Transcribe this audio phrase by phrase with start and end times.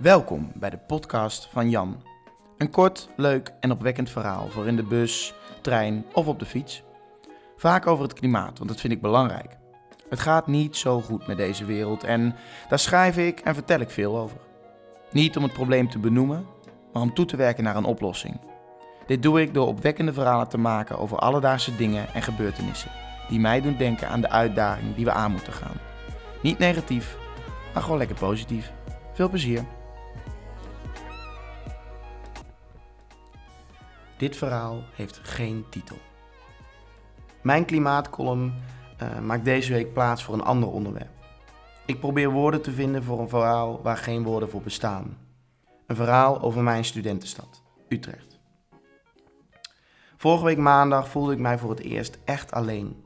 [0.00, 2.02] Welkom bij de podcast van Jan.
[2.58, 6.82] Een kort, leuk en opwekkend verhaal voor in de bus, trein of op de fiets.
[7.56, 9.56] Vaak over het klimaat, want dat vind ik belangrijk.
[10.08, 12.34] Het gaat niet zo goed met deze wereld en
[12.68, 14.36] daar schrijf ik en vertel ik veel over.
[15.12, 16.46] Niet om het probleem te benoemen,
[16.92, 18.40] maar om toe te werken naar een oplossing.
[19.06, 22.90] Dit doe ik door opwekkende verhalen te maken over alledaagse dingen en gebeurtenissen
[23.28, 25.80] die mij doen denken aan de uitdaging die we aan moeten gaan.
[26.42, 27.16] Niet negatief,
[27.74, 28.72] maar gewoon lekker positief.
[29.12, 29.64] Veel plezier.
[34.20, 35.98] Dit verhaal heeft geen titel.
[37.42, 38.54] Mijn klimaatcolumn
[39.02, 41.10] uh, maakt deze week plaats voor een ander onderwerp.
[41.86, 45.18] Ik probeer woorden te vinden voor een verhaal waar geen woorden voor bestaan.
[45.86, 48.40] Een verhaal over mijn studentenstad, Utrecht.
[50.16, 53.04] Vorige week maandag voelde ik mij voor het eerst echt alleen.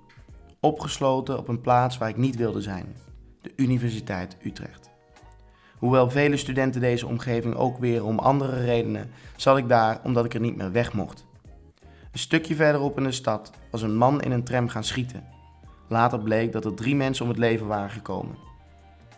[0.61, 2.97] Opgesloten op een plaats waar ik niet wilde zijn,
[3.41, 4.84] de Universiteit Utrecht.
[5.85, 10.35] Hoewel vele studenten deze omgeving ook weer om andere redenen, zat ik daar omdat ik
[10.35, 11.27] er niet meer weg mocht.
[12.13, 15.25] Een stukje verderop in de stad was een man in een tram gaan schieten.
[15.89, 18.37] Later bleek dat er drie mensen om het leven waren gekomen.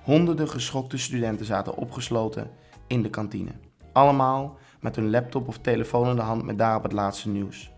[0.03, 2.51] Honderden geschokte studenten zaten opgesloten
[2.87, 3.53] in de kantine.
[3.93, 7.71] Allemaal met hun laptop of telefoon in de hand met daarop het laatste nieuws.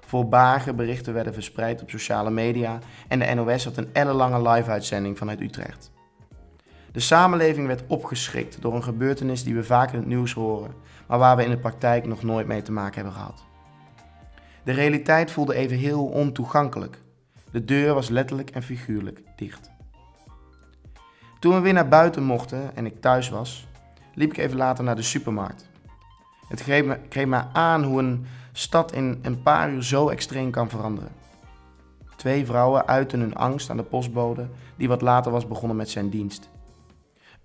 [0.00, 2.78] Voorbarige berichten werden verspreid op sociale media
[3.08, 5.96] en de NOS had een ellenlange live-uitzending vanuit Utrecht.
[6.98, 10.74] De samenleving werd opgeschrikt door een gebeurtenis die we vaak in het nieuws horen,
[11.06, 13.44] maar waar we in de praktijk nog nooit mee te maken hebben gehad.
[14.64, 17.02] De realiteit voelde even heel ontoegankelijk.
[17.50, 19.70] De deur was letterlijk en figuurlijk dicht.
[21.38, 23.68] Toen we weer naar buiten mochten en ik thuis was,
[24.14, 25.68] liep ik even later naar de supermarkt.
[26.48, 30.68] Het greep me, me aan hoe een stad in een paar uur zo extreem kan
[30.68, 31.12] veranderen.
[32.16, 36.08] Twee vrouwen uiten hun angst aan de postbode, die wat later was begonnen met zijn
[36.08, 36.48] dienst.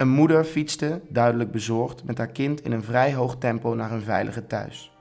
[0.03, 4.01] Een moeder fietste, duidelijk bezorgd, met haar kind in een vrij hoog tempo naar hun
[4.01, 4.91] veilige thuis.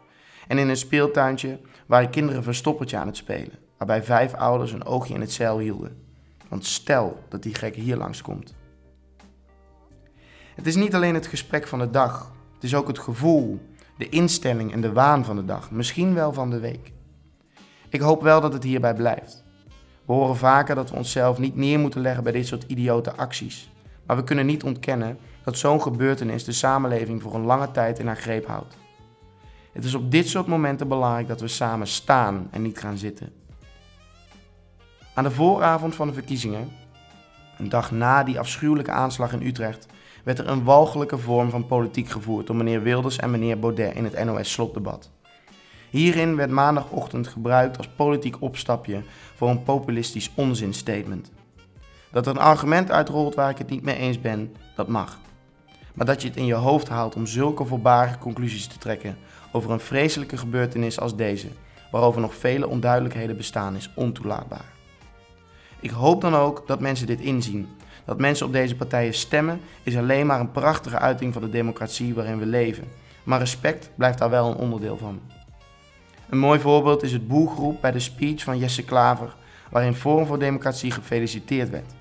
[0.49, 5.15] En in een speeltuintje waren kinderen verstoppertje aan het spelen, waarbij vijf ouders een oogje
[5.15, 5.97] in het zeil hielden.
[6.49, 8.55] Want stel dat die gek hier langskomt.
[10.55, 13.61] Het is niet alleen het gesprek van de dag, het is ook het gevoel,
[13.99, 16.93] de instelling en de waan van de dag, misschien wel van de week.
[17.89, 19.45] Ik hoop wel dat het hierbij blijft.
[20.07, 23.72] We horen vaker dat we onszelf niet neer moeten leggen bij dit soort idiote acties.
[24.07, 28.07] Maar we kunnen niet ontkennen dat zo'n gebeurtenis de samenleving voor een lange tijd in
[28.07, 28.77] haar greep houdt.
[29.73, 33.33] Het is op dit soort momenten belangrijk dat we samen staan en niet gaan zitten.
[35.15, 36.73] Aan de vooravond van de verkiezingen,
[37.59, 39.87] een dag na die afschuwelijke aanslag in Utrecht,
[40.25, 44.05] werd er een walgelijke vorm van politiek gevoerd door meneer Wilders en meneer Baudet in
[44.05, 45.11] het NOS-slotdebat.
[45.91, 49.03] Hierin werd maandagochtend gebruikt als politiek opstapje
[49.35, 51.31] voor een populistisch onzinstatement.
[52.13, 55.19] Dat er een argument uitrolt waar ik het niet mee eens ben, dat mag.
[55.95, 59.17] Maar dat je het in je hoofd haalt om zulke voorbarige conclusies te trekken
[59.53, 61.49] over een vreselijke gebeurtenis als deze,
[61.91, 64.65] waarover nog vele onduidelijkheden bestaan, is ontoelaatbaar.
[65.81, 67.69] Ik hoop dan ook dat mensen dit inzien.
[68.05, 72.15] Dat mensen op deze partijen stemmen is alleen maar een prachtige uiting van de democratie
[72.15, 72.85] waarin we leven.
[73.25, 75.21] Maar respect blijft daar wel een onderdeel van.
[76.29, 79.35] Een mooi voorbeeld is het boegroep bij de speech van Jesse Klaver,
[79.71, 81.93] waarin Forum voor Democratie gefeliciteerd werd.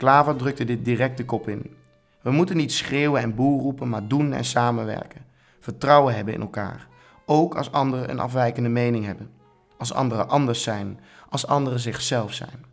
[0.00, 1.76] Klaver drukte dit direct de kop in.
[2.20, 5.24] We moeten niet schreeuwen en boer roepen, maar doen en samenwerken.
[5.58, 6.86] Vertrouwen hebben in elkaar.
[7.26, 9.30] Ook als anderen een afwijkende mening hebben.
[9.78, 11.00] Als anderen anders zijn.
[11.28, 12.64] Als anderen zichzelf zijn.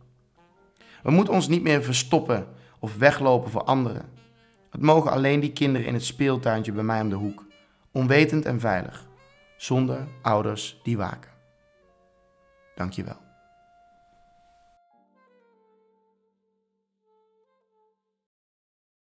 [1.02, 2.46] We moeten ons niet meer verstoppen
[2.78, 4.08] of weglopen voor anderen.
[4.70, 7.44] Het mogen alleen die kinderen in het speeltuintje bij mij om de hoek.
[7.92, 9.06] Onwetend en veilig.
[9.56, 11.30] Zonder ouders die waken.
[12.74, 13.27] Dankjewel.